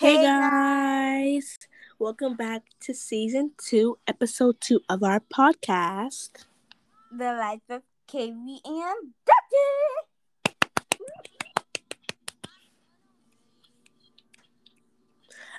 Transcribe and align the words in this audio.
Hey 0.00 0.22
guys, 0.22 1.58
welcome 1.98 2.34
back 2.34 2.62
to 2.84 2.94
season 2.94 3.50
two, 3.62 3.98
episode 4.06 4.58
two 4.58 4.80
of 4.88 5.02
our 5.02 5.20
podcast. 5.20 6.30
The 7.12 7.34
Life 7.34 7.60
of 7.68 7.82
Katie 8.06 8.62
and 8.64 9.12
Ducky. 9.26 10.56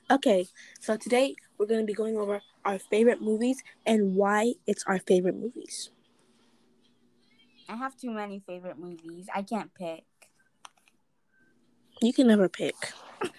Okay, 0.10 0.48
so 0.80 0.98
today 0.98 1.36
we're 1.60 1.68
going 1.68 1.82
to 1.82 1.86
be 1.86 1.94
going 1.94 2.18
over 2.18 2.42
our 2.66 2.80
favorite 2.80 3.22
movies 3.22 3.62
and 3.86 4.16
why 4.16 4.54
it's 4.66 4.84
our 4.88 4.98
favorite 4.98 5.36
movies. 5.36 5.92
I 7.70 7.76
have 7.76 7.96
too 7.96 8.10
many 8.10 8.42
favorite 8.48 8.80
movies. 8.80 9.28
I 9.36 9.44
can't 9.44 9.72
pick. 9.76 10.04
You 12.02 12.12
can 12.12 12.26
never 12.26 12.50
pick. 12.50 12.74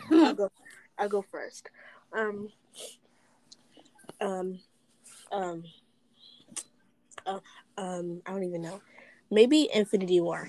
I'll 1.02 1.08
go. 1.08 1.20
First. 1.20 1.68
Um. 2.16 2.48
Um. 4.20 4.60
Um. 5.32 5.64
Uh, 7.26 7.40
um. 7.76 8.22
I 8.24 8.30
don't 8.30 8.44
even 8.44 8.62
know. 8.62 8.80
Maybe 9.32 9.68
Infinity 9.74 10.20
War. 10.20 10.48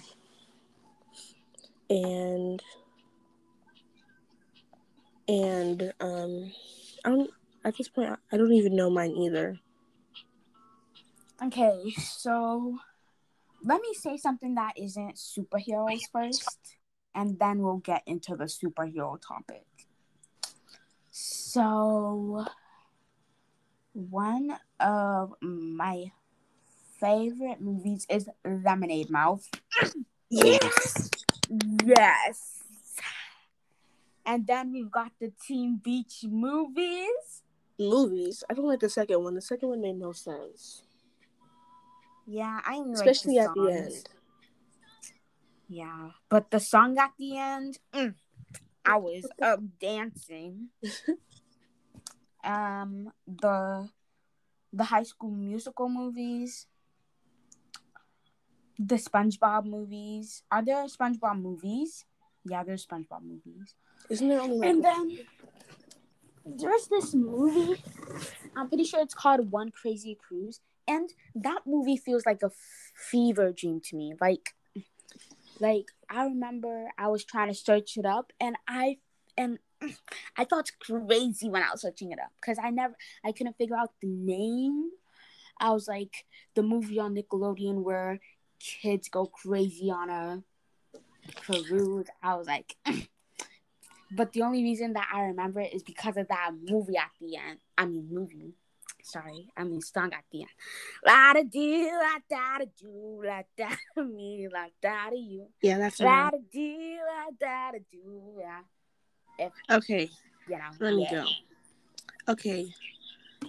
And. 1.89 2.61
And 5.27 5.93
um, 5.99 6.51
I 7.03 7.09
don't. 7.09 7.31
At 7.65 7.75
this 7.77 7.87
point, 7.87 8.13
I 8.31 8.37
don't 8.37 8.51
even 8.51 8.75
know 8.75 8.91
mine 8.91 9.15
either. 9.17 9.57
Okay, 11.41 11.91
so 11.97 12.77
let 13.63 13.81
me 13.81 13.93
say 13.93 14.17
something 14.17 14.53
that 14.55 14.73
isn't 14.77 15.15
superheroes 15.15 16.01
first, 16.11 16.75
and 17.15 17.39
then 17.39 17.59
we'll 17.59 17.77
get 17.77 18.03
into 18.05 18.35
the 18.35 18.45
superhero 18.45 19.17
topic. 19.25 19.65
So, 21.53 22.47
one 23.93 24.57
of 24.79 25.35
my 25.39 26.11
favorite 26.99 27.61
movies 27.61 28.07
is 28.09 28.27
Lemonade 28.43 29.11
Mouth. 29.11 29.47
Yes. 30.31 31.11
Yes. 31.85 32.63
And 34.25 34.47
then 34.47 34.73
we've 34.73 34.89
got 34.89 35.11
the 35.21 35.31
Teen 35.45 35.77
Beach 35.77 36.25
movies. 36.27 37.43
Movies. 37.77 38.43
I 38.49 38.55
don't 38.55 38.65
like 38.65 38.79
the 38.79 38.89
second 38.89 39.21
one. 39.21 39.35
The 39.35 39.41
second 39.41 39.69
one 39.69 39.81
made 39.81 39.99
no 39.99 40.11
sense, 40.11 40.81
Yeah, 42.25 42.61
I 42.65 42.81
especially 42.93 43.37
like 43.37 43.49
at 43.49 43.53
the 43.53 43.61
the 43.61 43.73
end. 43.73 44.09
Yeah, 45.69 46.09
but 46.29 46.49
the 46.49 46.59
song 46.59 46.97
at 46.97 47.11
the 47.19 47.37
end, 47.37 47.77
mm, 47.93 48.15
I 48.83 48.97
was 48.97 49.27
up 49.39 49.59
dancing. 49.79 50.69
um, 52.43 53.11
the 53.27 53.89
the 54.71 54.83
High 54.83 55.03
School 55.03 55.31
Musical 55.31 55.87
movies, 55.89 56.67
the 58.79 58.95
SpongeBob 58.95 59.65
movies. 59.65 60.43
Are 60.51 60.63
there 60.63 60.85
SpongeBob 60.85 61.41
movies? 61.41 62.05
Yeah, 62.45 62.63
there's 62.63 62.85
SpongeBob 62.85 63.23
movies. 63.23 63.75
Isn't 64.09 64.27
there 64.27 64.41
only 64.41 64.67
And 64.67 64.83
then 64.83 65.19
there's 66.45 66.87
this 66.87 67.13
movie. 67.13 67.81
I'm 68.55 68.67
pretty 68.67 68.83
sure 68.83 69.01
it's 69.01 69.13
called 69.13 69.51
One 69.51 69.71
Crazy 69.71 70.17
Cruise, 70.19 70.59
and 70.87 71.09
that 71.35 71.61
movie 71.65 71.97
feels 71.97 72.25
like 72.25 72.43
a 72.43 72.51
fever 72.95 73.53
dream 73.53 73.79
to 73.85 73.95
me. 73.95 74.13
Like, 74.19 74.53
like 75.59 75.85
I 76.09 76.25
remember 76.25 76.89
I 76.97 77.07
was 77.07 77.23
trying 77.23 77.47
to 77.47 77.53
search 77.53 77.97
it 77.97 78.05
up, 78.05 78.33
and 78.39 78.55
I 78.67 78.97
and 79.37 79.59
I 80.37 80.45
thought 80.45 80.61
it's 80.61 80.71
crazy 80.71 81.49
when 81.49 81.63
I 81.63 81.71
was 81.71 81.81
searching 81.81 82.11
it 82.11 82.19
up 82.19 82.31
because 82.39 82.57
I 82.61 82.69
never 82.69 82.95
I 83.23 83.31
couldn't 83.31 83.57
figure 83.57 83.75
out 83.75 83.91
the 84.01 84.07
name. 84.07 84.89
I 85.59 85.71
was 85.71 85.87
like 85.87 86.25
the 86.55 86.63
movie 86.63 86.99
on 86.99 87.15
Nickelodeon 87.15 87.83
where 87.83 88.19
kids 88.59 89.09
go 89.09 89.25
crazy 89.25 89.91
on 89.91 90.09
a 90.09 90.43
cruise. 91.35 92.07
I 92.21 92.35
was 92.35 92.47
like, 92.47 92.75
but 94.11 94.33
the 94.33 94.41
only 94.41 94.63
reason 94.63 94.93
that 94.93 95.09
I 95.13 95.23
remember 95.23 95.61
it 95.61 95.73
is 95.73 95.83
because 95.83 96.17
of 96.17 96.27
that 96.27 96.51
movie 96.67 96.97
at 96.97 97.11
the 97.19 97.37
end. 97.37 97.59
I 97.77 97.85
mean, 97.85 98.07
movie. 98.11 98.53
Sorry, 99.05 99.49
I 99.57 99.65
mean 99.65 99.81
song 99.81 100.13
at 100.13 100.23
the 100.31 100.41
end. 100.41 100.49
La 101.05 101.33
da 101.33 101.43
do, 101.43 101.89
la 101.91 102.19
da 102.29 102.59
da 102.59 102.65
do, 102.79 103.21
la 103.25 103.41
da 103.57 103.75
me, 104.01 104.47
la 104.51 104.67
da 104.81 105.09
da 105.09 105.15
you, 105.15 105.47
yeah, 105.61 105.77
that's 105.77 105.99
la 105.99 106.09
right. 106.09 106.31
da 106.31 106.37
do, 106.49 106.97
la 107.05 107.25
da 107.37 107.71
da 107.71 107.79
do. 107.91 108.37
Yeah, 108.39 108.61
if 109.37 109.51
Okay, 109.69 110.09
you 110.47 110.57
know. 110.57 110.69
let 110.79 110.93
me 110.95 111.07
yeah. 111.11 111.23
go. 111.23 112.31
Okay, 112.33 112.73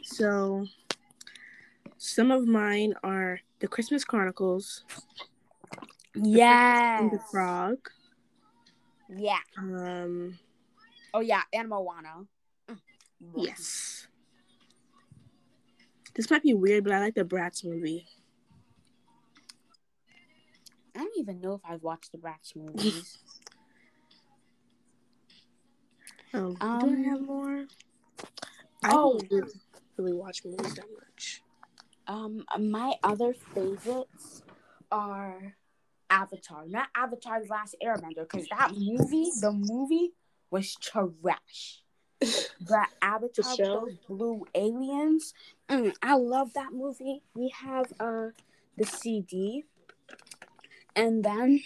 so 0.03 0.67
some 1.99 2.31
of 2.31 2.47
mine 2.47 2.95
are 3.03 3.41
the 3.61 3.69
Christmas 3.69 4.05
Chronicles, 4.05 4.85
Yes. 6.15 7.01
and 7.01 7.11
the 7.11 7.21
Frog. 7.31 7.77
Yeah. 9.09 9.39
Um, 9.59 10.39
Oh 11.13 11.21
yeah, 11.21 11.43
and 11.53 11.69
Moana. 11.69 12.27
Mm. 12.69 12.79
yes. 13.37 14.09
This 16.15 16.31
might 16.31 16.43
be 16.43 16.55
weird, 16.55 16.85
but 16.85 16.93
I 16.93 17.01
like 17.01 17.15
the 17.15 17.25
Bratz 17.25 17.65
movie. 17.65 18.07
I 20.97 21.01
don't 21.01 21.13
even 21.19 21.41
know 21.41 21.55
if 21.55 21.61
I've 21.69 21.83
watched 21.83 22.13
the 22.13 22.19
Bratz 22.19 22.55
movies. 22.57 23.19
Oh, 26.35 26.53
do 26.53 26.67
Um, 26.67 27.07
I 27.07 27.09
have 27.09 27.21
more? 27.21 27.67
I 28.83 28.91
oh. 28.93 29.19
don't 29.21 29.53
really, 29.97 30.13
watch 30.13 30.45
movies 30.45 30.75
that 30.75 30.87
much. 30.99 31.43
Um, 32.09 32.45
my 32.59 32.95
other 33.05 33.33
favorites 33.33 34.43
are 34.91 35.57
Avatar, 36.11 36.67
not 36.67 36.89
Avatar: 36.97 37.41
The 37.41 37.49
Last 37.49 37.77
Airbender, 37.83 38.29
because 38.29 38.49
that 38.49 38.73
movie, 38.77 39.31
the 39.41 39.53
movie, 39.53 40.13
was 40.51 40.75
trash. 40.77 41.83
But 42.61 42.89
Avatar, 43.01 43.57
those 43.57 43.97
blue 44.09 44.45
aliens, 44.55 45.35
mm, 45.69 45.95
I 46.03 46.17
love 46.17 46.55
that 46.55 46.73
movie. 46.73 47.23
We 47.35 47.51
have 47.51 47.93
uh 48.01 48.29
the 48.77 48.85
CD, 48.85 49.65
and 50.97 51.25
then 51.25 51.61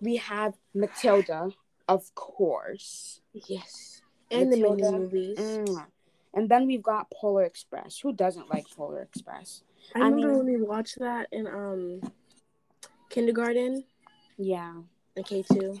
we 0.00 0.16
have 0.16 0.54
Matilda, 0.74 1.50
of 1.94 2.14
course. 2.14 3.20
Yes, 3.32 4.02
and 4.30 4.52
the 4.52 4.56
movies. 4.58 5.38
Mm. 5.38 5.86
And 6.34 6.48
then 6.48 6.66
we've 6.66 6.82
got 6.82 7.10
Polar 7.10 7.44
Express. 7.44 7.98
Who 8.02 8.12
doesn't 8.12 8.48
like 8.48 8.64
Polar 8.76 9.02
Express? 9.02 9.62
I 9.94 9.98
I 10.00 10.02
remember 10.04 10.28
mean- 10.28 10.36
when 10.38 10.46
we 10.60 10.62
watched 10.74 10.98
that 10.98 11.28
in 11.32 11.46
um 11.46 12.00
kindergarten 13.10 13.84
Yeah. 14.38 14.74
and 15.16 15.26
K 15.26 15.42
two. 15.42 15.80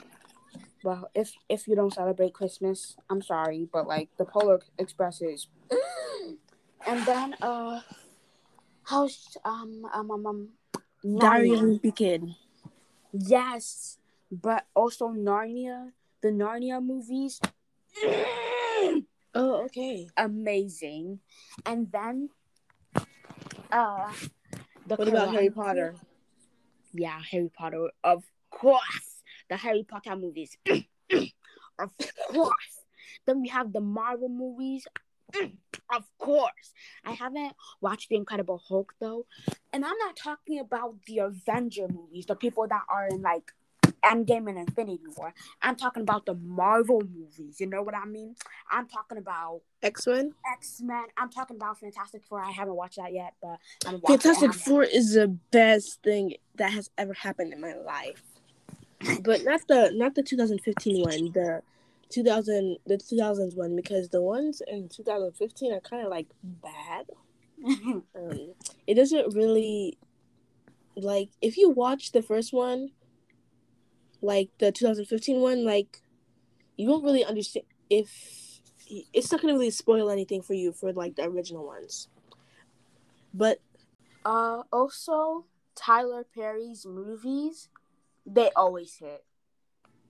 Well, 0.84 1.08
if 1.14 1.32
if 1.48 1.66
you 1.68 1.74
don't 1.76 1.94
celebrate 1.94 2.34
Christmas, 2.34 2.96
I'm 3.08 3.22
sorry, 3.22 3.68
but 3.72 3.86
like 3.86 4.08
the 4.18 4.24
Polar 4.26 4.60
Express 4.78 5.22
is. 5.22 5.46
and 6.86 6.98
then 7.06 7.34
uh, 7.40 7.80
how's 8.84 9.36
um 9.44 9.86
um 9.94 10.10
um 10.10 10.26
um. 10.26 10.48
Diary 11.18 11.50
of 11.54 11.60
a 11.60 11.64
Wimpy 11.64 11.94
Kid. 11.96 12.22
Yes, 13.12 13.98
but 14.30 14.66
also 14.74 15.08
Narnia, 15.10 15.92
the 16.22 16.28
Narnia 16.28 16.82
movies, 16.82 17.40
Oh, 19.34 19.64
okay. 19.64 20.08
amazing. 20.16 21.20
And 21.66 21.90
then, 21.90 22.28
uh, 23.70 24.12
the 24.86 24.96
What 24.96 25.08
about 25.08 25.32
Harry 25.32 25.50
Potter? 25.50 25.94
Yeah, 26.92 27.20
Harry 27.30 27.50
Potter, 27.52 27.88
of 28.04 28.24
course. 28.50 29.22
The 29.48 29.56
Harry 29.56 29.84
Potter 29.84 30.16
movies, 30.16 30.56
of 31.78 31.90
course. 32.30 32.74
Then 33.26 33.40
we 33.42 33.48
have 33.48 33.72
the 33.72 33.80
Marvel 33.80 34.28
movies, 34.28 34.86
of 35.94 36.04
course. 36.18 36.72
I 37.04 37.12
haven't 37.12 37.54
watched 37.80 38.08
The 38.10 38.16
Incredible 38.16 38.62
Hulk 38.68 38.94
though, 39.00 39.26
and 39.72 39.84
I'm 39.84 39.98
not 39.98 40.16
talking 40.16 40.58
about 40.60 40.96
the 41.06 41.18
Avenger 41.20 41.88
movies, 41.88 42.26
the 42.26 42.36
people 42.36 42.66
that 42.68 42.82
are 42.88 43.08
in 43.08 43.22
like 43.22 43.52
Endgame 44.04 44.48
and 44.48 44.58
Infinity 44.58 45.04
War. 45.16 45.32
I'm 45.60 45.76
talking 45.76 46.02
about 46.02 46.26
the 46.26 46.34
Marvel 46.34 47.02
movies. 47.14 47.60
You 47.60 47.66
know 47.66 47.82
what 47.82 47.94
I 47.94 48.04
mean? 48.04 48.34
I'm 48.70 48.86
talking 48.88 49.18
about 49.18 49.62
X 49.82 50.06
Men. 50.06 50.34
X 50.52 50.80
Men. 50.82 51.04
I'm 51.16 51.30
talking 51.30 51.56
about 51.56 51.78
Fantastic 51.78 52.24
Four. 52.24 52.40
I 52.40 52.50
haven't 52.50 52.74
watched 52.74 52.96
that 52.96 53.12
yet, 53.12 53.34
but 53.40 53.58
I'm. 53.86 54.00
Fantastic 54.00 54.54
Four 54.54 54.84
is 54.84 55.14
the 55.14 55.28
best 55.50 56.02
thing 56.02 56.34
that 56.56 56.72
has 56.72 56.90
ever 56.98 57.14
happened 57.14 57.52
in 57.52 57.60
my 57.60 57.74
life. 57.74 58.22
But 59.22 59.44
not 59.44 59.66
the 59.68 59.90
not 59.94 60.14
the 60.14 60.22
2015 60.22 61.02
one, 61.02 61.32
the 61.32 61.62
2000 62.10 62.76
the 62.86 62.96
2000s 62.96 63.56
one 63.56 63.74
because 63.74 64.08
the 64.10 64.20
ones 64.20 64.62
in 64.66 64.88
2015 64.88 65.72
are 65.72 65.80
kind 65.80 66.04
of 66.04 66.10
like 66.10 66.28
bad. 66.42 67.06
Um, 68.16 68.54
it 68.88 68.94
doesn't 68.94 69.34
really 69.36 69.96
like 70.96 71.30
if 71.40 71.56
you 71.56 71.70
watch 71.70 72.10
the 72.10 72.20
first 72.22 72.52
one, 72.52 72.90
like 74.22 74.48
the 74.58 74.72
2015 74.72 75.40
one, 75.40 75.64
like 75.64 76.00
you 76.76 76.88
won't 76.88 77.04
really 77.04 77.24
understand 77.24 77.66
if 77.90 78.60
it's 79.12 79.30
not 79.30 79.40
gonna 79.40 79.54
really 79.54 79.70
spoil 79.70 80.10
anything 80.10 80.42
for 80.42 80.54
you 80.54 80.72
for 80.72 80.92
like 80.92 81.16
the 81.16 81.24
original 81.24 81.66
ones. 81.66 82.08
But 83.34 83.58
Uh, 84.24 84.62
also 84.72 85.46
Tyler 85.74 86.24
Perry's 86.24 86.86
movies, 86.86 87.68
they 88.24 88.50
always 88.54 88.96
hit, 88.96 89.24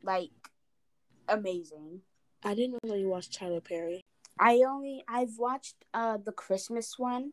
like 0.02 0.30
amazing. 1.28 2.02
I 2.44 2.54
didn't 2.54 2.84
know 2.84 2.94
you 2.94 3.08
watched 3.08 3.32
Tyler 3.32 3.60
Perry. 3.60 4.02
I 4.38 4.62
only 4.66 5.04
I've 5.08 5.38
watched 5.38 5.76
uh 5.94 6.18
the 6.18 6.32
Christmas 6.32 6.98
one, 6.98 7.32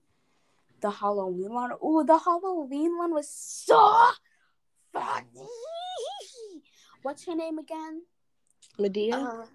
the 0.82 0.92
Halloween 0.92 1.54
one. 1.54 1.72
Ooh, 1.84 2.04
the 2.06 2.18
Halloween 2.18 2.98
one 2.98 3.14
was 3.14 3.28
so 3.28 4.12
funny. 4.94 5.48
What's 7.01 7.25
her 7.25 7.36
name 7.36 7.57
again? 7.60 8.04
Madea. 8.78 9.13
Uh, 9.13 9.46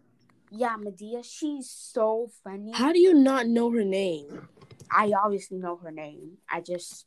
yeah, 0.50 0.76
Madea. 0.79 1.25
She's 1.25 1.69
so 1.70 2.31
funny. 2.43 2.73
How 2.73 2.93
do 2.93 2.99
you 2.99 3.14
not 3.14 3.46
know 3.46 3.70
her 3.70 3.85
name? 3.85 4.49
I 4.91 5.12
obviously 5.12 5.58
know 5.58 5.76
her 5.76 5.91
name. 5.91 6.38
I 6.49 6.61
just 6.61 7.06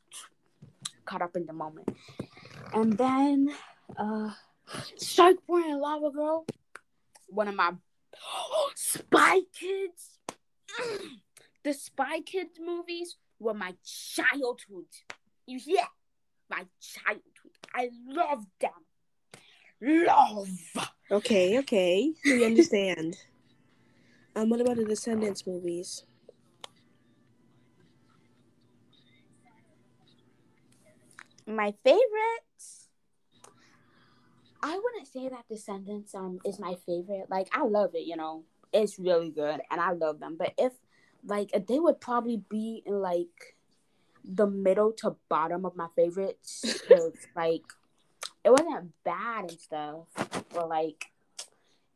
caught 1.05 1.21
up 1.21 1.35
in 1.35 1.45
the 1.45 1.53
moment. 1.53 1.89
And 2.73 2.97
then 2.97 3.49
uh 3.97 4.31
Shark 5.01 5.37
Boy 5.47 5.61
and 5.61 5.79
Lava 5.79 6.11
Girl. 6.11 6.45
One 7.27 7.47
of 7.47 7.55
my 7.55 7.71
Spy 8.75 9.39
Kids. 9.53 10.19
The 11.63 11.73
Spy 11.73 12.21
Kids 12.21 12.59
movies 12.65 13.17
were 13.39 13.53
my 13.53 13.75
childhood. 13.83 14.85
You 15.45 15.59
hear? 15.59 15.83
My 16.49 16.65
childhood. 16.79 17.51
I 17.73 17.89
love 18.07 18.45
them. 18.61 18.71
Love. 19.81 20.49
Okay, 21.11 21.59
okay, 21.59 22.13
we 22.25 22.45
understand. 22.45 23.17
um, 24.35 24.49
what 24.49 24.61
about 24.61 24.77
the 24.77 24.85
Descendants 24.85 25.45
movies? 25.45 26.03
my 31.49 31.73
favorites 31.81 32.89
i 34.61 34.77
wouldn't 34.77 35.07
say 35.07 35.29
that 35.29 35.45
descendants 35.49 36.13
um 36.13 36.39
is 36.43 36.59
my 36.59 36.75
favorite 36.85 37.25
like 37.29 37.47
i 37.53 37.63
love 37.63 37.91
it 37.95 38.05
you 38.05 38.17
know 38.17 38.43
it's 38.73 38.99
really 38.99 39.29
good 39.29 39.61
and 39.71 39.79
i 39.79 39.91
love 39.91 40.19
them 40.19 40.35
but 40.37 40.53
if 40.57 40.73
like 41.25 41.49
they 41.69 41.79
would 41.79 42.01
probably 42.01 42.41
be 42.49 42.83
in 42.85 42.99
like 42.99 43.55
the 44.23 44.47
middle 44.47 44.91
to 44.91 45.15
bottom 45.29 45.65
of 45.65 45.75
my 45.75 45.87
favorites. 45.95 46.65
like 47.35 47.63
it 48.43 48.49
wasn't 48.49 48.91
bad 49.03 49.49
and 49.49 49.59
stuff 49.59 50.05
but 50.53 50.69
like 50.69 51.05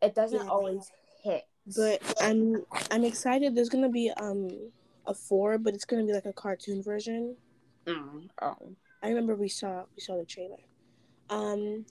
it 0.02 0.16
doesn't 0.16 0.44
Yeah. 0.44 0.50
always 0.50 0.92
hit 1.24 1.44
But 1.78 2.02
I'm 2.22 2.66
I'm 2.90 3.04
excited. 3.06 3.54
There's 3.56 3.70
gonna 3.70 3.90
be 3.90 4.10
um 4.18 4.50
a 5.06 5.14
four, 5.14 5.58
but 5.60 5.74
it's 5.76 5.86
gonna 5.86 6.06
be 6.06 6.14
like 6.14 6.26
a 6.26 6.34
cartoon 6.34 6.82
version. 6.82 7.36
Mm, 7.86 8.30
oh. 8.42 8.76
I 9.04 9.10
remember 9.10 9.36
we 9.36 9.48
saw 9.50 9.84
we 9.96 10.02
saw 10.02 10.18
the 10.18 10.26
trailer. 10.26 10.58
Um, 11.30 11.86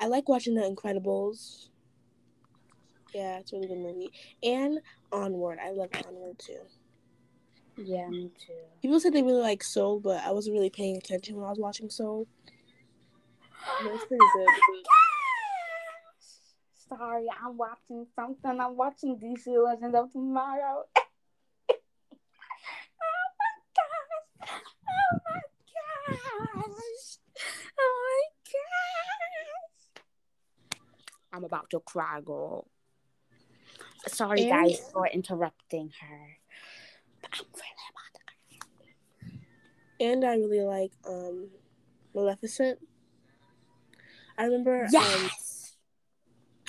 I 0.00 0.06
like 0.08 0.28
watching 0.28 0.54
The 0.54 0.62
Incredibles. 0.62 1.68
Yeah, 3.14 3.38
it's 3.38 3.52
a 3.52 3.56
really 3.56 3.68
good 3.68 3.78
movie. 3.78 4.10
And 4.42 4.80
Onward, 5.12 5.58
I 5.62 5.70
love 5.70 5.90
Onward 6.06 6.38
too. 6.38 6.60
yeah 7.76 8.08
me 8.08 8.30
too 8.38 8.52
People 8.82 8.98
said 9.00 9.12
they 9.12 9.22
really 9.22 9.40
like 9.40 9.62
Soul, 9.62 10.00
but 10.00 10.20
I 10.24 10.30
wasn't 10.32 10.54
really 10.54 10.70
paying 10.70 10.96
attention 10.96 11.36
when 11.36 11.44
I 11.46 11.50
was 11.50 11.58
watching 11.60 11.90
Soul. 11.90 12.26
It's 13.84 14.04
pretty 14.04 14.24
good. 14.34 14.48
Sorry, 16.88 17.26
I'm 17.42 17.56
watching 17.56 18.06
something. 18.14 18.60
I'm 18.60 18.76
watching 18.76 19.18
DC 19.18 19.46
Legends 19.46 19.96
of 19.96 20.12
Tomorrow. 20.12 20.84
oh 20.98 21.06
my 21.70 23.54
gosh! 23.74 24.50
Oh 24.88 25.18
my 25.28 25.40
gosh! 25.74 27.18
Oh 27.78 27.94
my 28.04 28.22
gosh! 28.44 30.02
I'm 31.32 31.44
about 31.44 31.70
to 31.70 31.80
cry, 31.80 32.20
girl. 32.20 32.68
Sorry, 34.08 34.46
guys, 34.46 34.80
for 34.92 35.06
interrupting 35.06 35.90
her. 36.00 36.36
But 37.22 37.30
I'm 37.34 37.46
really 37.54 37.86
about 37.90 38.12
to 38.14 38.20
cry. 38.58 39.38
And 40.00 40.24
I 40.24 40.34
really 40.34 40.62
like 40.62 40.92
um 41.08 41.48
Maleficent. 42.14 42.78
I 44.38 44.44
remember 44.44 44.86
um, 44.96 45.30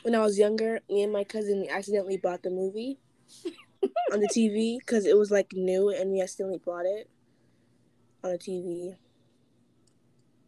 when 0.04 0.16
I 0.16 0.20
was 0.20 0.38
younger, 0.38 0.80
me 0.90 1.04
and 1.04 1.14
my 1.14 1.24
cousin 1.24 1.68
accidentally 1.70 2.18
bought 2.18 2.44
the 2.44 2.50
movie 2.50 3.00
on 4.14 4.20
the 4.20 4.28
TV 4.28 4.78
because 4.80 5.06
it 5.06 5.18
was 5.18 5.32
like 5.32 5.54
new 5.54 5.90
and 5.90 6.12
we 6.12 6.22
accidentally 6.22 6.60
bought 6.64 6.86
it 6.86 7.10
on 8.24 8.32
the 8.32 8.38
TV. 8.38 8.96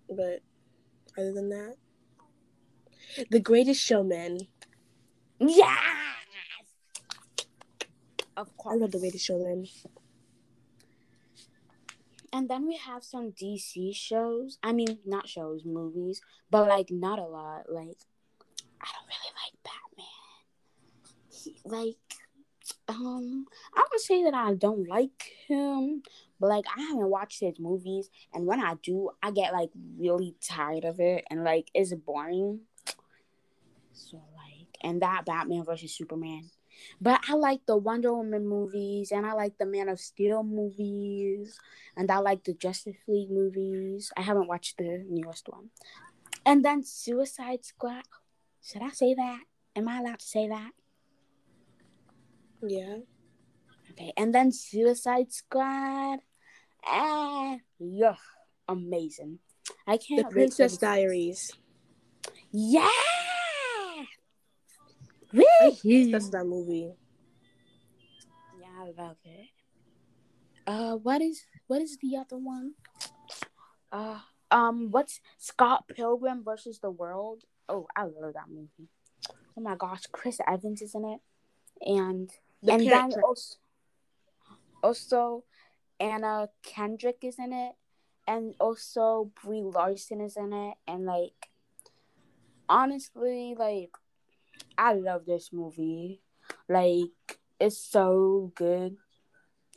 But 0.09 0.41
other 1.17 1.33
than 1.33 1.49
that, 1.49 1.75
The 3.31 3.39
Greatest 3.39 3.81
Showman. 3.81 4.39
Yes! 5.39 5.77
Of 8.37 8.47
I 8.49 8.51
course. 8.57 8.81
love 8.81 8.91
The 8.91 8.99
Greatest 8.99 9.25
Showman. 9.25 9.67
And 12.35 12.49
then 12.49 12.67
we 12.67 12.75
have 12.75 13.01
some 13.01 13.31
DC 13.31 13.95
shows. 13.95 14.57
I 14.61 14.73
mean, 14.73 14.99
not 15.05 15.29
shows, 15.29 15.63
movies, 15.63 16.19
but 16.51 16.67
like 16.67 16.91
not 16.91 17.17
a 17.17 17.23
lot. 17.23 17.71
Like, 17.71 17.95
I 18.81 18.89
don't 18.91 19.07
really 19.07 19.31
like 19.41 19.55
Batman. 19.63 20.05
He, 21.31 21.55
like, 21.63 21.95
um, 22.89 23.45
I 23.73 23.85
would 23.89 24.01
say 24.01 24.25
that 24.25 24.33
I 24.33 24.53
don't 24.53 24.85
like 24.85 25.31
him, 25.47 26.03
but 26.37 26.47
like 26.47 26.65
I 26.77 26.81
haven't 26.81 27.09
watched 27.09 27.39
his 27.39 27.57
movies, 27.57 28.09
and 28.33 28.45
when 28.45 28.59
I 28.59 28.73
do, 28.83 29.11
I 29.23 29.31
get 29.31 29.53
like 29.53 29.69
really 29.97 30.35
tired 30.41 30.83
of 30.83 30.99
it, 30.99 31.23
and 31.29 31.45
like 31.45 31.71
it's 31.73 31.93
boring. 31.93 32.59
So 33.93 34.17
like, 34.17 34.77
and 34.81 35.01
that 35.01 35.23
Batman 35.25 35.63
versus 35.63 35.95
Superman. 35.95 36.49
But 37.01 37.21
I 37.29 37.33
like 37.33 37.65
the 37.65 37.77
Wonder 37.77 38.13
Woman 38.13 38.47
movies, 38.47 39.11
and 39.11 39.25
I 39.25 39.33
like 39.33 39.57
the 39.57 39.65
Man 39.65 39.89
of 39.89 39.99
Steel 39.99 40.43
movies, 40.43 41.59
and 41.95 42.09
I 42.11 42.19
like 42.19 42.43
the 42.43 42.53
Justice 42.53 42.97
League 43.07 43.31
movies. 43.31 44.11
I 44.17 44.21
haven't 44.21 44.47
watched 44.47 44.77
the 44.77 45.03
newest 45.09 45.47
one. 45.49 45.69
And 46.45 46.63
then 46.63 46.83
Suicide 46.83 47.65
Squad. 47.65 48.03
Should 48.63 48.81
I 48.81 48.89
say 48.89 49.13
that? 49.13 49.39
Am 49.75 49.87
I 49.87 49.99
allowed 49.99 50.19
to 50.19 50.25
say 50.25 50.47
that? 50.47 50.71
Yeah. 52.61 52.97
Okay. 53.91 54.13
And 54.17 54.33
then 54.33 54.51
Suicide 54.51 55.31
Squad. 55.31 56.19
Ah, 56.85 57.57
yeah, 57.79 58.15
amazing. 58.67 59.39
I 59.87 59.97
can't. 59.97 60.27
The 60.27 60.31
Princess 60.31 60.75
for 60.75 60.79
the- 60.79 60.85
Diaries. 65.35 65.81
Yeah. 65.83 66.11
That's 66.11 66.29
that 66.29 66.45
movie. 66.45 66.93
Yeah, 68.59 68.67
I 68.79 69.01
love 69.01 69.17
it. 69.23 69.47
Uh, 70.67 70.95
what 70.95 71.21
is 71.21 71.45
what 71.67 71.81
is 71.81 71.97
the 72.01 72.17
other 72.17 72.37
one? 72.37 72.73
Uh, 73.91 74.19
um, 74.51 74.91
what's 74.91 75.21
Scott 75.37 75.85
Pilgrim 75.87 76.43
versus 76.43 76.79
the 76.79 76.89
World? 76.89 77.43
Oh, 77.69 77.87
I 77.95 78.03
love 78.03 78.33
that 78.33 78.49
movie. 78.49 78.89
Oh 79.57 79.61
my 79.61 79.75
gosh, 79.75 80.03
Chris 80.11 80.39
Evans 80.47 80.81
is 80.81 80.95
in 80.95 81.05
it, 81.05 81.19
and 81.81 82.29
The 82.61 82.73
and 82.73 82.87
then 82.87 83.13
also, 83.23 83.55
also 84.83 85.43
Anna 85.99 86.49
Kendrick 86.63 87.19
is 87.21 87.39
in 87.39 87.53
it, 87.53 87.73
and 88.27 88.55
also 88.59 89.31
Brie 89.43 89.61
Larson 89.61 90.21
is 90.21 90.35
in 90.35 90.51
it, 90.51 90.75
and 90.87 91.05
like 91.05 91.49
honestly, 92.67 93.55
like 93.57 93.91
I 94.77 94.93
love 94.93 95.25
this 95.25 95.51
movie. 95.53 96.21
Like 96.69 97.39
it's 97.59 97.77
so 97.77 98.51
good. 98.55 98.97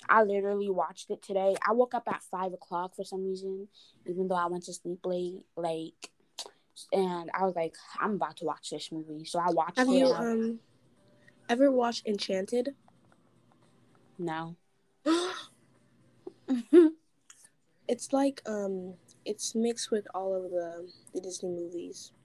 I 0.09 0.23
literally 0.23 0.71
watched 0.71 1.11
it 1.11 1.23
today. 1.23 1.55
I 1.67 1.73
woke 1.73 1.95
up 1.95 2.09
at 2.09 2.23
five 2.23 2.53
o'clock 2.53 2.95
for 2.97 3.05
some 3.05 3.25
reason, 3.27 3.69
even 4.07 4.29
though 4.29 4.37
I 4.37 4.47
went 4.47 4.65
to 4.65 4.73
sleep 4.73 5.01
late. 5.05 5.45
Like, 5.57 6.11
and 6.93 7.31
I 7.35 7.45
was 7.45 7.55
like, 7.57 7.75
I'm 8.01 8.15
about 8.15 8.37
to 8.39 8.45
watch 8.45 8.71
this 8.71 8.91
movie, 8.93 9.25
so 9.25 9.39
I 9.39 9.51
watched 9.51 9.77
Have 9.79 9.89
it. 9.89 9.93
you 9.93 10.07
um 10.13 10.61
ever 11.49 11.71
watched 11.71 12.07
Enchanted? 12.07 12.75
no. 14.19 14.57
It's 17.89 18.13
like 18.13 18.43
um 18.47 18.95
it's 19.25 19.55
mixed 19.55 19.91
with 19.91 20.07
all 20.15 20.35
of 20.35 20.51
the 20.51 20.89
the 21.15 21.21
Disney 21.23 21.49
movies 21.49 22.13
I 22.13 22.13
don't 22.13 22.13
know 22.13 22.18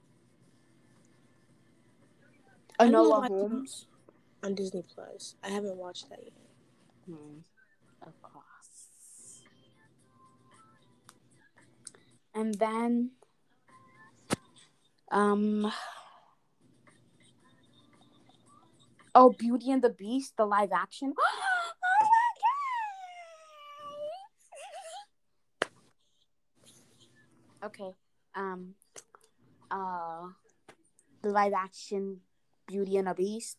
Enola 2.80 3.20
why- 3.20 3.28
Holmes. 3.28 3.86
on 4.42 4.54
Disney 4.54 4.82
Plus. 4.82 5.36
I 5.42 5.48
haven't 5.48 5.76
watched 5.76 6.08
that 6.10 6.22
yet. 6.22 6.32
Hmm. 7.06 7.38
Of 8.02 8.20
course. 8.22 9.42
And 12.34 12.54
then, 12.56 13.12
um, 15.10 15.72
Oh, 19.16 19.30
Beauty 19.30 19.70
and 19.70 19.80
the 19.80 19.90
Beast, 19.90 20.36
the 20.36 20.44
live 20.44 20.72
action. 20.72 21.14
oh 21.18 21.52
my 22.02 22.08
god. 25.62 25.70
Okay. 27.66 27.94
Um. 28.34 28.74
Uh. 29.70 30.28
The 31.22 31.30
live 31.30 31.52
action 31.54 32.20
Beauty 32.66 32.96
and 32.96 33.08
the 33.08 33.14
Beast, 33.14 33.58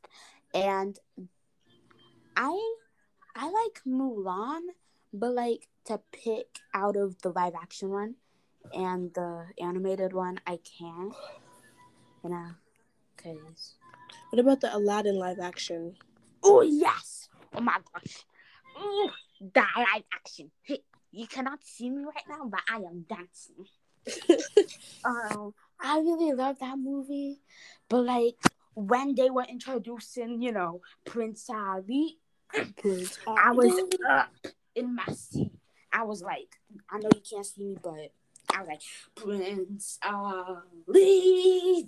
and 0.53 0.97
I 2.35 2.75
I 3.35 3.45
like 3.49 3.81
Mulan, 3.87 4.61
but 5.13 5.33
like 5.33 5.67
to 5.85 5.99
pick 6.11 6.59
out 6.73 6.95
of 6.95 7.21
the 7.21 7.29
live 7.29 7.53
action 7.55 7.89
one 7.89 8.15
and 8.73 9.13
the 9.13 9.45
animated 9.61 10.13
one, 10.13 10.39
I 10.47 10.59
can't. 10.77 11.13
You 12.23 12.29
know, 12.29 12.49
cause. 13.17 13.75
What 14.29 14.39
about 14.39 14.61
the 14.61 14.75
Aladdin 14.75 15.17
live 15.17 15.39
action? 15.39 15.95
Oh 16.43 16.61
yes! 16.61 17.29
Oh 17.53 17.61
my 17.61 17.77
gosh! 17.93 18.25
Ooh, 18.81 19.09
the 19.39 19.65
live 19.77 20.03
action. 20.13 20.51
Hey, 20.63 20.79
you 21.11 21.27
cannot 21.27 21.63
see 21.63 21.89
me 21.89 22.03
right 22.03 22.23
now, 22.27 22.45
but 22.45 22.61
I 22.69 22.77
am 22.77 23.05
dancing. 23.07 23.65
um, 25.05 25.53
I 25.79 25.99
really 25.99 26.33
love 26.33 26.59
that 26.59 26.77
movie, 26.77 27.39
but 27.89 28.01
like 28.01 28.35
when 28.75 29.15
they 29.15 29.29
were 29.29 29.45
introducing, 29.47 30.41
you 30.41 30.51
know, 30.51 30.81
Prince 31.05 31.49
Ali, 31.49 32.17
Prince 32.77 33.17
I 33.27 33.51
was 33.51 33.81
up 34.07 34.29
in 34.75 34.95
my 34.95 35.05
seat. 35.07 35.51
I 35.91 36.03
was 36.03 36.21
like, 36.21 36.59
I 36.89 36.99
know 36.99 37.09
you 37.13 37.21
can't 37.21 37.45
see 37.45 37.63
me, 37.63 37.77
but 37.81 38.11
I 38.53 38.59
was 38.59 38.67
like, 38.67 38.81
Prince 39.15 39.97
Ali, 40.03 41.87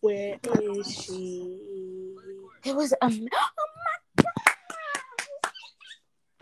Where 0.00 0.38
is 0.44 0.94
she? 0.94 1.60
It 2.64 2.74
was 2.74 2.94
um, 3.02 3.28
oh 3.32 3.77